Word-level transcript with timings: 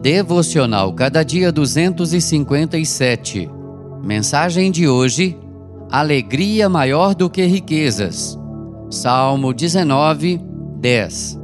Devocional 0.00 0.92
Cada 0.92 1.24
Dia 1.24 1.50
257. 1.50 3.50
Mensagem 4.04 4.70
de 4.70 4.86
hoje: 4.86 5.36
Alegria 5.90 6.68
maior 6.68 7.14
do 7.14 7.30
que 7.30 7.44
riquezas. 7.46 8.38
Salmo 8.90 9.54
19, 9.54 10.38
10. 10.78 11.40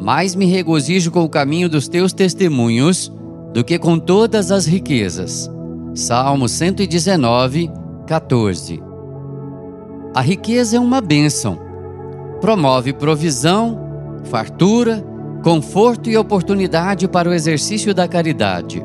Mais 0.00 0.34
me 0.34 0.46
regozijo 0.46 1.10
com 1.10 1.24
o 1.24 1.28
caminho 1.28 1.68
dos 1.68 1.88
teus 1.88 2.12
testemunhos 2.12 3.12
do 3.52 3.64
que 3.64 3.78
com 3.78 3.98
todas 3.98 4.52
as 4.52 4.64
riquezas. 4.64 5.50
Salmo 5.92 6.48
119, 6.48 7.70
14. 8.06 8.82
A 10.14 10.20
riqueza 10.20 10.76
é 10.76 10.80
uma 10.80 11.00
bênção. 11.00 11.58
Promove 12.40 12.92
provisão, 12.92 13.78
fartura, 14.24 15.04
conforto 15.44 16.08
e 16.08 16.16
oportunidade 16.16 17.06
para 17.06 17.28
o 17.28 17.34
exercício 17.34 17.94
da 17.94 18.08
caridade. 18.08 18.82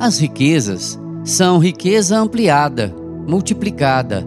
As 0.00 0.18
riquezas 0.18 0.98
são 1.22 1.58
riqueza 1.58 2.16
ampliada, 2.16 2.94
multiplicada, 3.28 4.26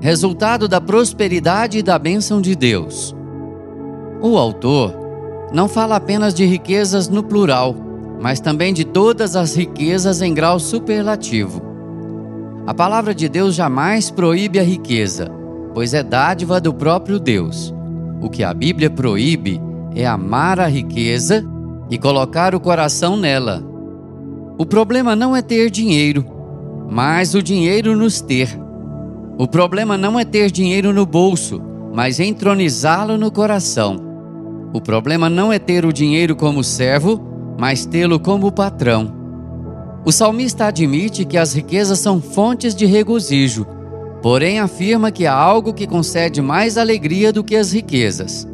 resultado 0.00 0.68
da 0.68 0.80
prosperidade 0.80 1.78
e 1.78 1.82
da 1.82 1.98
bênção 1.98 2.40
de 2.40 2.54
Deus. 2.54 3.12
O 4.22 4.38
autor 4.38 4.94
não 5.52 5.66
fala 5.66 5.96
apenas 5.96 6.32
de 6.32 6.44
riquezas 6.44 7.08
no 7.08 7.24
plural, 7.24 7.74
mas 8.20 8.38
também 8.38 8.72
de 8.72 8.84
todas 8.84 9.34
as 9.34 9.56
riquezas 9.56 10.22
em 10.22 10.32
grau 10.32 10.60
superlativo. 10.60 11.60
A 12.64 12.72
palavra 12.72 13.12
de 13.12 13.28
Deus 13.28 13.56
jamais 13.56 14.08
proíbe 14.08 14.60
a 14.60 14.62
riqueza, 14.62 15.28
pois 15.74 15.92
é 15.92 16.04
dádiva 16.04 16.60
do 16.60 16.72
próprio 16.72 17.18
Deus. 17.18 17.74
O 18.20 18.30
que 18.30 18.44
a 18.44 18.54
Bíblia 18.54 18.88
proíbe 18.88 19.65
é 19.96 20.06
amar 20.06 20.60
a 20.60 20.66
riqueza 20.66 21.42
e 21.88 21.96
colocar 21.96 22.54
o 22.54 22.60
coração 22.60 23.16
nela. 23.16 23.64
O 24.58 24.66
problema 24.66 25.16
não 25.16 25.34
é 25.34 25.40
ter 25.40 25.70
dinheiro, 25.70 26.24
mas 26.90 27.34
o 27.34 27.42
dinheiro 27.42 27.96
nos 27.96 28.20
ter. 28.20 28.60
O 29.38 29.48
problema 29.48 29.96
não 29.96 30.20
é 30.20 30.24
ter 30.24 30.50
dinheiro 30.50 30.92
no 30.92 31.06
bolso, 31.06 31.62
mas 31.94 32.20
entronizá-lo 32.20 33.16
no 33.16 33.30
coração. 33.30 33.96
O 34.74 34.82
problema 34.82 35.30
não 35.30 35.50
é 35.50 35.58
ter 35.58 35.86
o 35.86 35.92
dinheiro 35.92 36.36
como 36.36 36.62
servo, 36.62 37.18
mas 37.58 37.86
tê-lo 37.86 38.20
como 38.20 38.52
patrão. 38.52 39.14
O 40.04 40.12
salmista 40.12 40.66
admite 40.66 41.24
que 41.24 41.38
as 41.38 41.54
riquezas 41.54 41.98
são 42.00 42.20
fontes 42.20 42.74
de 42.74 42.84
regozijo, 42.84 43.66
porém 44.20 44.60
afirma 44.60 45.10
que 45.10 45.26
há 45.26 45.34
algo 45.34 45.72
que 45.72 45.86
concede 45.86 46.42
mais 46.42 46.76
alegria 46.76 47.32
do 47.32 47.42
que 47.42 47.56
as 47.56 47.72
riquezas. 47.72 48.46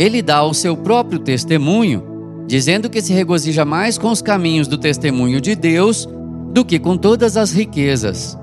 Ele 0.00 0.22
dá 0.22 0.42
o 0.42 0.54
seu 0.54 0.78
próprio 0.78 1.18
testemunho, 1.18 2.02
dizendo 2.46 2.88
que 2.88 3.02
se 3.02 3.12
regozija 3.12 3.66
mais 3.66 3.98
com 3.98 4.10
os 4.10 4.22
caminhos 4.22 4.66
do 4.66 4.78
testemunho 4.78 5.42
de 5.42 5.54
Deus 5.54 6.08
do 6.54 6.64
que 6.64 6.78
com 6.78 6.96
todas 6.96 7.36
as 7.36 7.52
riquezas. 7.52 8.34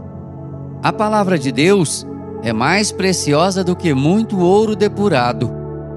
A 0.83 0.94
palavra 0.94 1.35
de 1.35 1.52
Deus 1.52 2.05
é 2.44 2.53
mais 2.53 2.91
preciosa 2.91 3.63
do 3.63 3.75
que 3.75 3.91
muito 3.91 4.38
ouro 4.39 4.75
depurado. 4.75 5.50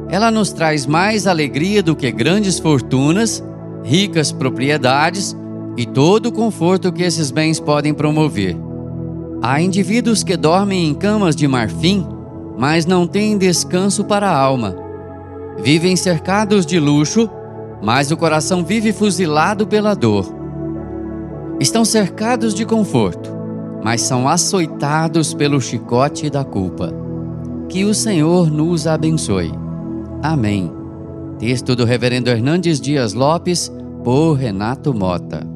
Ela 0.09 0.31
nos 0.31 0.51
traz 0.51 0.87
mais 0.87 1.27
alegria 1.27 1.83
do 1.83 1.95
que 1.95 2.11
grandes 2.11 2.59
fortunas, 2.59 3.45
ricas 3.85 4.33
propriedades 4.33 5.37
e 5.77 5.85
todo 5.85 6.31
o 6.31 6.33
conforto 6.33 6.91
que 6.91 7.03
esses 7.03 7.31
bens 7.31 7.61
podem 7.61 7.93
promover. 7.93 8.57
Há 9.43 9.61
indivíduos 9.61 10.25
que 10.25 10.39
dormem 10.39 10.89
em 10.89 10.95
camas 10.95 11.37
de 11.37 11.47
marfim, 11.47 12.07
mas 12.57 12.87
não 12.87 13.07
têm 13.07 13.37
descanso 13.37 14.05
para 14.05 14.27
a 14.27 14.35
alma. 14.35 14.89
Vivem 15.63 15.95
cercados 15.95 16.65
de 16.65 16.81
luxo, 16.81 17.29
mas 17.83 18.11
o 18.11 18.17
coração 18.17 18.65
vive 18.65 18.93
fuzilado 18.93 19.67
pela 19.67 19.95
dor. 19.95 20.27
Estão 21.61 21.85
cercados 21.85 22.55
de 22.55 22.65
conforto, 22.65 23.31
mas 23.85 24.01
são 24.01 24.27
açoitados 24.27 25.35
pelo 25.35 25.61
chicote 25.61 26.31
da 26.31 26.45
culpa. 26.45 26.93
Que 27.69 27.85
o 27.85 27.93
Senhor 27.93 28.51
nos 28.51 28.87
abençoe. 28.87 29.53
Amém. 30.23 30.73
Texto 31.39 31.77
do 31.77 31.85
Reverendo 31.85 32.31
Hernandes 32.31 32.81
Dias 32.81 33.13
Lopes, 33.13 33.71
por 34.03 34.35
Renato 34.35 34.95
Mota. 34.95 35.47